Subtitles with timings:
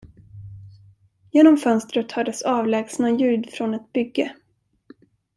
[1.31, 4.35] Genom fönstret hördes avlägsna ljud från ett bygge.